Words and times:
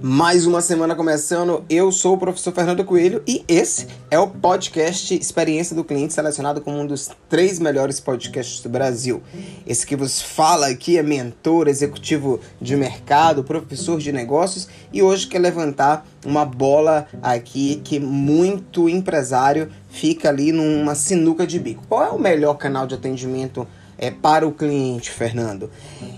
Mais 0.00 0.46
uma 0.46 0.60
semana 0.60 0.94
começando, 0.94 1.64
eu 1.68 1.90
sou 1.90 2.14
o 2.14 2.18
professor 2.18 2.52
Fernando 2.52 2.84
Coelho 2.84 3.20
e 3.26 3.44
esse 3.48 3.88
é 4.08 4.16
o 4.16 4.28
podcast 4.28 5.12
Experiência 5.12 5.74
do 5.74 5.82
Cliente, 5.82 6.14
selecionado 6.14 6.60
como 6.60 6.78
um 6.78 6.86
dos 6.86 7.10
três 7.28 7.58
melhores 7.58 7.98
podcasts 7.98 8.62
do 8.62 8.68
Brasil. 8.68 9.20
Esse 9.66 9.84
que 9.84 9.96
vos 9.96 10.22
fala 10.22 10.68
aqui 10.68 10.96
é 10.96 11.02
mentor, 11.02 11.66
executivo 11.66 12.38
de 12.60 12.76
mercado, 12.76 13.42
professor 13.42 13.98
de 13.98 14.12
negócios 14.12 14.68
e 14.92 15.02
hoje 15.02 15.26
quer 15.26 15.40
levantar 15.40 16.06
uma 16.24 16.44
bola 16.44 17.08
aqui 17.20 17.80
que 17.82 17.98
muito 17.98 18.88
empresário 18.88 19.68
fica 19.88 20.28
ali 20.28 20.52
numa 20.52 20.94
sinuca 20.94 21.44
de 21.44 21.58
bico. 21.58 21.82
Qual 21.88 22.04
é 22.04 22.10
o 22.10 22.20
melhor 22.20 22.54
canal 22.54 22.86
de 22.86 22.94
atendimento 22.94 23.66
é, 23.98 24.10
para 24.10 24.46
o 24.46 24.52
cliente, 24.52 25.10
Fernando? 25.10 25.70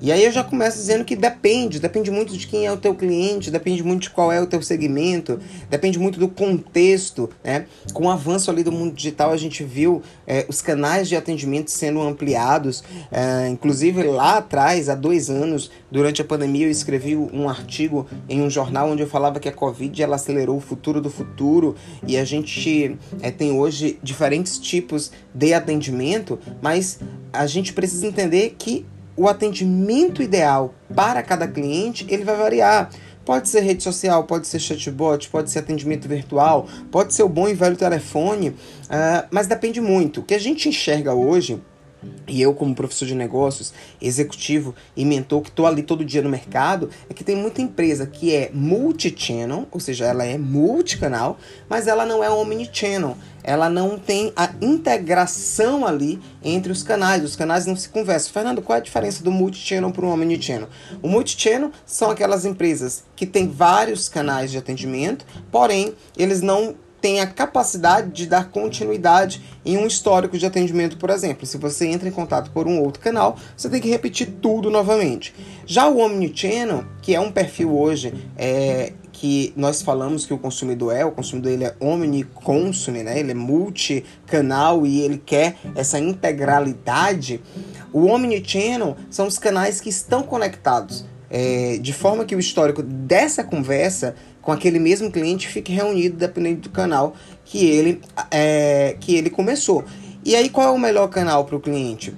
E 0.00 0.10
aí 0.10 0.24
eu 0.24 0.32
já 0.32 0.42
começo 0.42 0.78
dizendo 0.78 1.04
que 1.04 1.14
depende, 1.14 1.78
depende 1.78 2.10
muito 2.10 2.36
de 2.36 2.46
quem 2.46 2.66
é 2.66 2.72
o 2.72 2.76
teu 2.76 2.94
cliente, 2.94 3.50
depende 3.50 3.82
muito 3.82 4.02
de 4.02 4.10
qual 4.10 4.32
é 4.32 4.40
o 4.40 4.46
teu 4.46 4.62
segmento, 4.62 5.38
depende 5.68 5.98
muito 5.98 6.18
do 6.18 6.28
contexto, 6.28 7.28
né? 7.44 7.66
Com 7.92 8.06
o 8.06 8.10
avanço 8.10 8.50
ali 8.50 8.62
do 8.62 8.72
mundo 8.72 8.94
digital, 8.94 9.32
a 9.32 9.36
gente 9.36 9.62
viu 9.62 10.02
é, 10.26 10.46
os 10.48 10.62
canais 10.62 11.08
de 11.08 11.16
atendimento 11.16 11.70
sendo 11.70 12.00
ampliados, 12.00 12.82
é, 13.12 13.48
inclusive 13.48 14.02
lá 14.02 14.38
atrás, 14.38 14.88
há 14.88 14.94
dois 14.94 15.28
anos, 15.28 15.70
durante 15.90 16.22
a 16.22 16.24
pandemia, 16.24 16.66
eu 16.66 16.70
escrevi 16.70 17.16
um 17.16 17.48
artigo 17.48 18.06
em 18.28 18.42
um 18.42 18.48
jornal 18.48 18.90
onde 18.90 19.02
eu 19.02 19.08
falava 19.08 19.38
que 19.38 19.48
a 19.48 19.52
Covid 19.52 20.02
ela 20.02 20.16
acelerou 20.16 20.56
o 20.56 20.60
futuro 20.60 21.00
do 21.00 21.10
futuro 21.10 21.74
e 22.06 22.16
a 22.16 22.24
gente 22.24 22.96
é, 23.20 23.30
tem 23.30 23.52
hoje 23.52 23.98
diferentes 24.02 24.58
tipos 24.58 25.10
de 25.34 25.52
atendimento, 25.52 26.38
mas 26.62 26.98
a 27.38 27.46
gente 27.46 27.72
precisa 27.72 28.06
entender 28.06 28.56
que 28.58 28.86
o 29.16 29.28
atendimento 29.28 30.22
ideal 30.22 30.74
para 30.94 31.22
cada 31.22 31.48
cliente 31.48 32.06
ele 32.08 32.24
vai 32.24 32.36
variar. 32.36 32.90
Pode 33.24 33.48
ser 33.48 33.60
rede 33.60 33.82
social, 33.82 34.22
pode 34.24 34.46
ser 34.46 34.60
chatbot, 34.60 35.28
pode 35.30 35.50
ser 35.50 35.58
atendimento 35.58 36.06
virtual, 36.06 36.68
pode 36.92 37.12
ser 37.12 37.24
o 37.24 37.28
bom 37.28 37.48
e 37.48 37.54
velho 37.54 37.76
telefone, 37.76 38.50
uh, 38.50 39.26
mas 39.32 39.48
depende 39.48 39.80
muito. 39.80 40.20
O 40.20 40.22
que 40.22 40.34
a 40.34 40.38
gente 40.38 40.68
enxerga 40.68 41.12
hoje 41.12 41.60
e 42.28 42.42
eu, 42.42 42.52
como 42.54 42.74
professor 42.74 43.06
de 43.06 43.14
negócios, 43.14 43.72
executivo 44.00 44.74
e 44.96 45.04
mentor 45.04 45.42
que 45.42 45.48
estou 45.48 45.66
ali 45.66 45.82
todo 45.82 46.04
dia 46.04 46.22
no 46.22 46.28
mercado, 46.28 46.90
é 47.08 47.14
que 47.14 47.24
tem 47.24 47.36
muita 47.36 47.62
empresa 47.62 48.06
que 48.06 48.34
é 48.34 48.50
multi-channel, 48.52 49.66
ou 49.70 49.80
seja, 49.80 50.06
ela 50.06 50.24
é 50.24 50.36
multicanal, 50.36 51.38
mas 51.68 51.86
ela 51.86 52.04
não 52.04 52.22
é 52.22 52.30
omnichannel. 52.30 53.16
Ela 53.44 53.70
não 53.70 53.96
tem 53.96 54.32
a 54.34 54.52
integração 54.60 55.86
ali 55.86 56.18
entre 56.42 56.72
os 56.72 56.82
canais. 56.82 57.22
Os 57.22 57.36
canais 57.36 57.64
não 57.64 57.76
se 57.76 57.88
conversam. 57.88 58.32
Fernando, 58.32 58.60
qual 58.60 58.76
é 58.76 58.80
a 58.80 58.82
diferença 58.82 59.22
do 59.22 59.30
multi-channel 59.30 59.92
para 59.92 60.04
o 60.04 60.08
omnichannel? 60.08 60.68
O 61.00 61.08
multi-channel 61.08 61.70
são 61.84 62.10
aquelas 62.10 62.44
empresas 62.44 63.04
que 63.14 63.24
têm 63.24 63.48
vários 63.48 64.08
canais 64.08 64.50
de 64.50 64.58
atendimento, 64.58 65.24
porém, 65.52 65.94
eles 66.16 66.42
não 66.42 66.74
tem 67.00 67.20
a 67.20 67.26
capacidade 67.26 68.10
de 68.10 68.26
dar 68.26 68.50
continuidade 68.50 69.42
em 69.64 69.76
um 69.76 69.86
histórico 69.86 70.38
de 70.38 70.46
atendimento, 70.46 70.96
por 70.96 71.10
exemplo. 71.10 71.46
Se 71.46 71.58
você 71.58 71.86
entra 71.86 72.08
em 72.08 72.12
contato 72.12 72.50
por 72.50 72.66
um 72.66 72.80
outro 72.80 73.00
canal, 73.00 73.36
você 73.56 73.68
tem 73.68 73.80
que 73.80 73.88
repetir 73.88 74.26
tudo 74.40 74.70
novamente. 74.70 75.34
Já 75.66 75.88
o 75.88 75.98
Omnichannel, 75.98 76.84
que 77.02 77.14
é 77.14 77.20
um 77.20 77.30
perfil 77.30 77.76
hoje 77.76 78.14
é, 78.36 78.92
que 79.12 79.52
nós 79.56 79.80
falamos 79.80 80.26
que 80.26 80.34
o 80.34 80.38
consumidor 80.38 80.94
é, 80.94 81.04
o 81.04 81.10
consumidor 81.10 81.50
ele 81.50 81.64
é 81.64 81.74
omniconsuming, 81.80 83.02
né? 83.02 83.18
ele 83.18 83.30
é 83.30 83.34
multicanal 83.34 84.86
e 84.86 85.00
ele 85.00 85.16
quer 85.16 85.56
essa 85.74 85.98
integralidade. 85.98 87.40
O 87.92 88.06
Omnichannel 88.06 88.96
são 89.10 89.26
os 89.26 89.38
canais 89.38 89.80
que 89.80 89.88
estão 89.88 90.22
conectados. 90.22 91.04
É, 91.28 91.78
de 91.78 91.92
forma 91.92 92.24
que 92.24 92.36
o 92.36 92.38
histórico 92.38 92.82
dessa 92.82 93.42
conversa 93.42 94.14
com 94.40 94.52
aquele 94.52 94.78
mesmo 94.78 95.10
cliente 95.10 95.48
fique 95.48 95.72
reunido 95.72 96.16
dependendo 96.16 96.60
do 96.60 96.70
canal 96.70 97.16
que 97.44 97.66
ele, 97.66 98.00
é, 98.30 98.96
que 99.00 99.16
ele 99.16 99.28
começou. 99.28 99.84
E 100.24 100.36
aí, 100.36 100.48
qual 100.48 100.68
é 100.68 100.70
o 100.70 100.78
melhor 100.78 101.08
canal 101.08 101.44
para 101.44 101.56
o 101.56 101.60
cliente? 101.60 102.14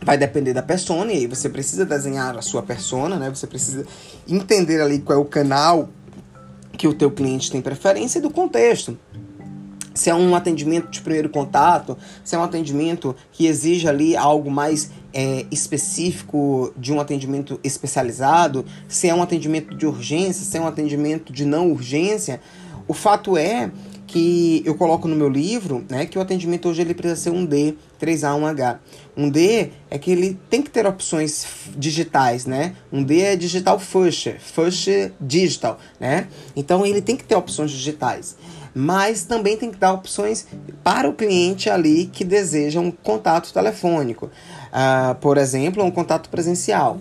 Vai 0.00 0.16
depender 0.16 0.52
da 0.52 0.62
persona, 0.62 1.12
e 1.12 1.18
aí 1.18 1.26
você 1.26 1.48
precisa 1.48 1.84
desenhar 1.84 2.36
a 2.36 2.42
sua 2.42 2.62
persona, 2.62 3.16
né? 3.16 3.28
Você 3.30 3.46
precisa 3.46 3.84
entender 4.28 4.80
ali 4.80 5.00
qual 5.00 5.18
é 5.18 5.20
o 5.20 5.24
canal 5.24 5.88
que 6.76 6.86
o 6.86 6.94
teu 6.94 7.10
cliente 7.10 7.50
tem 7.50 7.60
preferência 7.60 8.20
e 8.20 8.22
do 8.22 8.30
contexto 8.30 8.96
se 9.98 10.08
é 10.08 10.14
um 10.14 10.36
atendimento 10.36 10.88
de 10.90 11.00
primeiro 11.00 11.28
contato, 11.28 11.98
se 12.22 12.36
é 12.36 12.38
um 12.38 12.44
atendimento 12.44 13.16
que 13.32 13.46
exige 13.46 13.88
ali 13.88 14.16
algo 14.16 14.48
mais 14.48 14.92
é, 15.12 15.44
específico 15.50 16.72
de 16.76 16.92
um 16.92 17.00
atendimento 17.00 17.58
especializado, 17.64 18.64
se 18.86 19.08
é 19.08 19.14
um 19.14 19.20
atendimento 19.20 19.74
de 19.74 19.86
urgência, 19.86 20.44
se 20.44 20.56
é 20.56 20.60
um 20.60 20.68
atendimento 20.68 21.32
de 21.32 21.44
não 21.44 21.72
urgência. 21.72 22.40
O 22.86 22.94
fato 22.94 23.36
é 23.36 23.72
que 24.06 24.62
eu 24.64 24.76
coloco 24.76 25.08
no 25.08 25.16
meu 25.16 25.28
livro, 25.28 25.84
né, 25.90 26.06
que 26.06 26.16
o 26.16 26.20
atendimento 26.20 26.68
hoje 26.68 26.80
ele 26.80 26.94
precisa 26.94 27.20
ser 27.20 27.30
um 27.30 27.44
D, 27.44 27.74
3A, 28.00 28.40
1H. 28.40 28.78
Um 29.16 29.28
D 29.28 29.70
é 29.90 29.98
que 29.98 30.12
ele 30.12 30.38
tem 30.48 30.62
que 30.62 30.70
ter 30.70 30.86
opções 30.86 31.44
digitais, 31.76 32.46
né? 32.46 32.74
Um 32.90 33.02
D 33.02 33.20
é 33.20 33.36
digital 33.36 33.78
first, 33.78 34.28
first 34.38 34.88
digital, 35.20 35.78
né? 36.00 36.28
Então 36.56 36.86
ele 36.86 37.02
tem 37.02 37.16
que 37.16 37.24
ter 37.24 37.34
opções 37.34 37.70
digitais 37.70 38.36
mas 38.78 39.24
também 39.24 39.56
tem 39.56 39.72
que 39.72 39.76
dar 39.76 39.92
opções 39.92 40.46
para 40.84 41.08
o 41.08 41.12
cliente 41.12 41.68
ali 41.68 42.06
que 42.06 42.22
deseja 42.22 42.78
um 42.78 42.92
contato 42.92 43.52
telefônico. 43.52 44.26
Uh, 44.26 45.16
por 45.16 45.36
exemplo, 45.36 45.82
um 45.82 45.90
contato 45.90 46.30
presencial. 46.30 46.96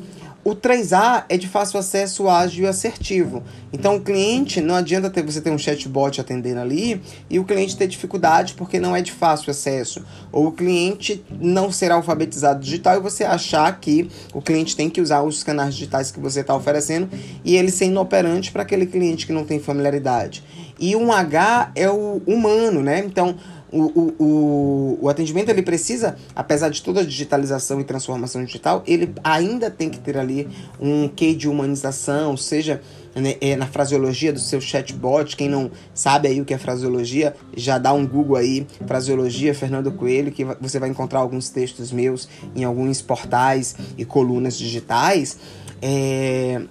O 0.47 0.55
3A 0.55 1.25
é 1.27 1.35
de 1.35 1.45
fácil 1.45 1.77
acesso, 1.77 2.29
ágil 2.29 2.63
e 2.63 2.67
assertivo. 2.69 3.43
Então, 3.73 3.97
o 3.97 3.99
cliente, 3.99 4.61
não 4.61 4.75
adianta 4.75 5.09
ter, 5.09 5.21
você 5.21 5.41
ter 5.41 5.49
um 5.49 5.57
chatbot 5.57 6.21
atendendo 6.21 6.61
ali 6.61 7.01
e 7.29 7.37
o 7.37 7.43
cliente 7.43 7.75
ter 7.75 7.85
dificuldade 7.85 8.53
porque 8.53 8.79
não 8.79 8.95
é 8.95 9.01
de 9.01 9.11
fácil 9.11 9.51
acesso. 9.51 10.05
Ou 10.31 10.47
o 10.47 10.51
cliente 10.53 11.21
não 11.37 11.69
ser 11.69 11.91
alfabetizado 11.91 12.61
digital 12.61 12.95
e 12.95 13.01
você 13.01 13.25
achar 13.25 13.77
que 13.77 14.09
o 14.33 14.41
cliente 14.41 14.73
tem 14.73 14.89
que 14.89 15.01
usar 15.01 15.21
os 15.21 15.43
canais 15.43 15.75
digitais 15.75 16.11
que 16.11 16.19
você 16.21 16.39
está 16.39 16.55
oferecendo 16.55 17.09
e 17.43 17.57
ele 17.57 17.69
ser 17.69 17.87
inoperante 17.87 18.49
para 18.49 18.61
aquele 18.61 18.85
cliente 18.85 19.27
que 19.27 19.33
não 19.33 19.43
tem 19.43 19.59
familiaridade. 19.59 20.45
E 20.79 20.95
um 20.95 21.11
H 21.11 21.71
é 21.75 21.89
o 21.89 22.21
humano, 22.25 22.81
né? 22.81 22.99
Então, 22.99 23.35
o, 23.71 24.13
o, 24.17 24.97
o, 25.01 25.09
atendimento 25.09 25.49
ele 25.49 25.61
precisa, 25.61 26.15
apesar 26.33 26.69
de 26.69 26.81
toda 26.81 27.01
a 27.01 27.03
digitalização 27.03 27.81
e 27.81 27.83
transformação 27.83 28.43
digital, 28.43 28.81
ele 28.87 29.13
ainda 29.23 29.69
tem 29.69 29.89
que 29.89 29.99
ter 29.99 30.17
ali 30.17 30.47
um 30.79 31.07
quê 31.09 31.33
de 31.33 31.49
humanização, 31.49 32.37
seja 32.37 32.81
né, 33.13 33.35
é, 33.41 33.55
na 33.55 33.65
fraseologia 33.65 34.31
do 34.31 34.39
seu 34.39 34.61
chatbot. 34.61 35.35
Quem 35.35 35.49
não 35.49 35.69
sabe 35.93 36.29
aí 36.29 36.39
o 36.39 36.45
que 36.45 36.53
é 36.53 36.57
fraseologia, 36.57 37.35
já 37.55 37.77
dá 37.77 37.91
um 37.91 38.07
Google 38.07 38.37
aí, 38.37 38.65
fraseologia 38.85 39.53
Fernando 39.53 39.91
Coelho, 39.91 40.31
que 40.31 40.45
você 40.61 40.79
vai 40.79 40.89
encontrar 40.89 41.19
alguns 41.19 41.49
textos 41.49 41.91
meus 41.91 42.29
em 42.55 42.63
alguns 42.63 43.01
portais 43.01 43.75
e 43.97 44.05
colunas 44.05 44.57
digitais. 44.57 45.37
É... 45.81 46.61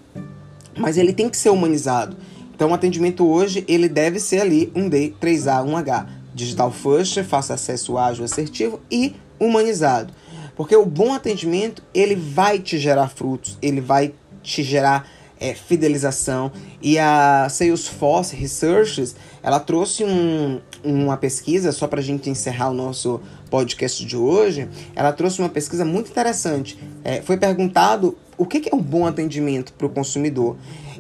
Mas 0.79 0.97
ele 0.97 1.13
tem 1.13 1.29
que 1.29 1.37
ser 1.37 1.51
humanizado. 1.51 2.17
Então, 2.55 2.71
o 2.71 2.75
atendimento 2.75 3.27
hoje 3.27 3.65
ele 3.69 3.87
deve 3.87 4.19
ser 4.19 4.41
ali 4.41 4.73
um 4.75 4.89
D, 4.89 5.13
3A, 5.21 5.63
1H. 5.63 6.07
Digital 6.37 6.71
First, 6.71 7.23
faça 7.23 7.55
acesso 7.55 7.97
ágil, 7.97 8.23
assertivo 8.23 8.79
e 8.91 9.17
humanizado. 9.41 10.13
Porque 10.55 10.77
o 10.77 10.85
bom 10.85 11.15
atendimento 11.15 11.83
ele 11.95 12.15
vai 12.15 12.59
te 12.59 12.79
gerar 12.79 13.09
frutos, 13.09 13.59
ele 13.63 13.81
vai 13.81 14.13
te 14.43 14.63
gerar 14.63 15.09
é, 15.41 15.55
fidelização. 15.55 16.53
E 16.83 16.99
a 16.99 17.49
Salesforce 17.49 18.37
Research 18.37 19.15
ela 19.43 19.59
trouxe 19.59 20.05
um, 20.05 20.61
uma 20.85 21.17
pesquisa, 21.17 21.73
só 21.73 21.87
para 21.87 22.01
a 22.01 22.03
gente 22.03 22.29
encerrar 22.29 22.69
o 22.69 22.75
nosso 22.75 23.19
podcast 23.49 24.05
de 24.05 24.17
hoje, 24.17 24.69
ela 24.95 25.13
trouxe 25.13 25.41
uma 25.41 25.49
pesquisa 25.49 25.87
muito 25.87 26.11
interessante. 26.11 26.79
É, 27.03 27.23
foi 27.23 27.39
perguntado 27.39 28.17
o 28.39 28.47
que, 28.47 28.69
é 28.71 28.75
um 28.75 28.83
bom 28.83 29.07
atendimento 29.07 29.73
para 29.73 29.87
o 29.87 29.91
consumidor. 29.91 30.57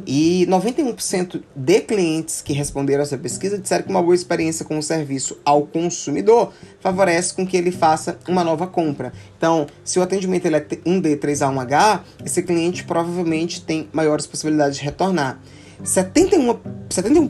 E 0.06 0.46
91% 0.48 1.42
de 1.54 1.80
clientes 1.80 2.40
que 2.40 2.52
responderam 2.52 3.02
essa 3.02 3.18
pesquisa 3.18 3.58
disseram 3.58 3.84
que 3.84 3.90
uma 3.90 4.02
boa 4.02 4.14
experiência 4.14 4.64
com 4.64 4.78
o 4.78 4.82
serviço 4.82 5.38
ao 5.44 5.66
consumidor 5.66 6.52
favorece 6.80 7.34
com 7.34 7.46
que 7.46 7.56
ele 7.56 7.70
faça 7.70 8.18
uma 8.28 8.44
nova 8.44 8.66
compra. 8.66 9.12
Então, 9.36 9.66
se 9.84 9.98
o 9.98 10.02
atendimento 10.02 10.46
é 10.46 10.60
1D, 10.60 11.18
3A, 11.18 11.52
1H, 11.52 12.00
esse 12.24 12.42
cliente 12.42 12.84
provavelmente 12.84 13.62
tem 13.62 13.88
maiores 13.92 14.26
possibilidades 14.26 14.78
de 14.78 14.84
retornar. 14.84 15.40
71%, 15.82 16.58
71 16.88 17.28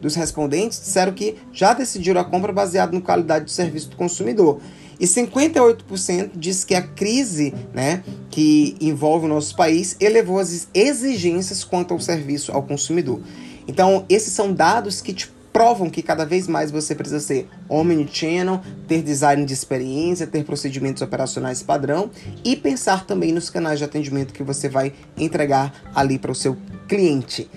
dos 0.00 0.14
respondentes 0.14 0.80
disseram 0.80 1.12
que 1.12 1.36
já 1.52 1.74
decidiram 1.74 2.20
a 2.20 2.24
compra 2.24 2.52
baseado 2.52 2.94
na 2.94 3.00
qualidade 3.00 3.44
do 3.44 3.50
serviço 3.50 3.90
do 3.90 3.96
consumidor. 3.96 4.60
E 4.98 5.06
58% 5.06 6.30
diz 6.34 6.64
que 6.64 6.74
a 6.74 6.82
crise 6.82 7.52
né, 7.74 8.02
que 8.30 8.76
envolve 8.80 9.26
o 9.26 9.28
nosso 9.28 9.54
país 9.54 9.96
elevou 10.00 10.38
as 10.38 10.68
exigências 10.72 11.64
quanto 11.64 11.92
ao 11.92 12.00
serviço 12.00 12.52
ao 12.52 12.62
consumidor. 12.62 13.20
Então, 13.68 14.04
esses 14.08 14.32
são 14.32 14.52
dados 14.52 15.00
que 15.00 15.12
te 15.12 15.30
provam 15.56 15.88
que 15.88 16.02
cada 16.02 16.26
vez 16.26 16.46
mais 16.46 16.70
você 16.70 16.94
precisa 16.94 17.18
ser 17.18 17.48
omnichannel, 17.66 18.60
ter 18.86 19.00
design 19.00 19.42
de 19.46 19.54
experiência, 19.54 20.26
ter 20.26 20.44
procedimentos 20.44 21.00
operacionais 21.00 21.62
padrão 21.62 22.10
e 22.44 22.54
pensar 22.54 23.06
também 23.06 23.32
nos 23.32 23.48
canais 23.48 23.78
de 23.78 23.84
atendimento 23.86 24.34
que 24.34 24.42
você 24.42 24.68
vai 24.68 24.92
entregar 25.16 25.72
ali 25.94 26.18
para 26.18 26.30
o 26.30 26.34
seu 26.34 26.58
cliente. 26.86 27.50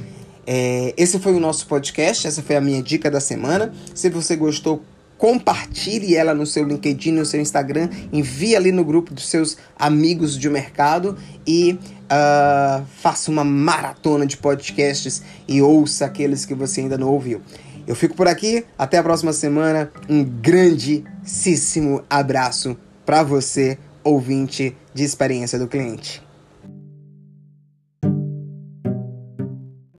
É, 0.47 0.93
esse 0.97 1.19
foi 1.19 1.35
o 1.35 1.39
nosso 1.41 1.67
podcast, 1.67 2.25
essa 2.25 2.41
foi 2.41 2.55
a 2.55 2.61
minha 2.61 2.81
dica 2.81 3.11
da 3.11 3.19
semana. 3.19 3.73
Se 3.93 4.09
você 4.09 4.35
gostou, 4.35 4.81
compartilhe 5.19 6.15
ela 6.15 6.33
no 6.33 6.47
seu 6.47 6.63
LinkedIn, 6.63 7.11
no 7.11 7.25
seu 7.25 7.41
Instagram, 7.41 7.89
envie 8.11 8.55
ali 8.55 8.71
no 8.71 8.85
grupo 8.85 9.13
dos 9.13 9.27
seus 9.27 9.57
amigos 9.77 10.39
de 10.39 10.49
mercado 10.49 11.17
e 11.45 11.73
uh, 11.73 12.85
faça 13.01 13.29
uma 13.29 13.43
maratona 13.43 14.25
de 14.25 14.37
podcasts 14.37 15.21
e 15.45 15.61
ouça 15.61 16.05
aqueles 16.05 16.45
que 16.45 16.55
você 16.55 16.79
ainda 16.81 16.97
não 16.97 17.09
ouviu. 17.09 17.41
Eu 17.85 17.95
fico 17.95 18.15
por 18.15 18.29
aqui, 18.29 18.63
até 18.77 18.97
a 18.97 19.03
próxima 19.03 19.33
semana. 19.33 19.91
Um 20.07 20.23
grandíssimo 20.23 22.01
abraço 22.09 22.77
para 23.05 23.21
você, 23.21 23.77
ouvinte 24.01 24.73
de 24.93 25.03
experiência 25.03 25.59
do 25.59 25.67
cliente. 25.67 26.28